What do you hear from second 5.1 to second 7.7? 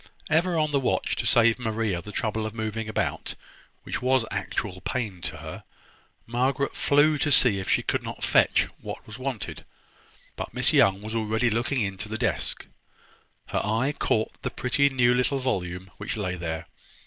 to her, Margaret flew to see if